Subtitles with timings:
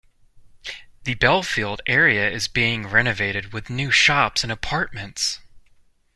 [1.03, 5.39] The Belfield area is being renovated with new shops and apartments.